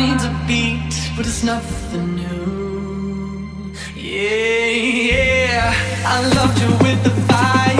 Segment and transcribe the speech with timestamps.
[0.00, 3.72] needs a beat, but it's nothing new.
[3.94, 4.70] Yeah,
[5.10, 5.74] yeah,
[6.14, 7.79] I loved you with the fire.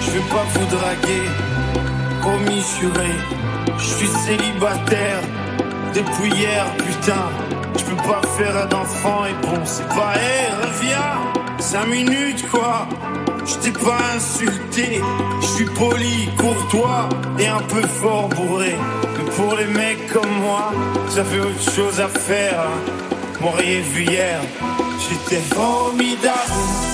[0.00, 1.22] je vais pas vous draguer.
[2.20, 2.62] Promis
[3.78, 5.20] je suis célibataire
[5.94, 7.28] depuis hier, putain.
[7.76, 12.86] Je peux pas faire d'enfant et bon, c'est pas, hé, reviens, 5 minutes quoi.
[13.46, 15.02] Je t'ai pas insulté,
[15.40, 17.08] je suis poli, courtois
[17.38, 18.74] et un peu fort bourré.
[19.18, 20.72] Mais pour les mecs comme moi,
[21.14, 22.60] j'avais autre chose à faire.
[22.60, 22.92] Hein.
[23.40, 24.40] M'auriez vu hier,
[24.98, 26.93] j'étais formidable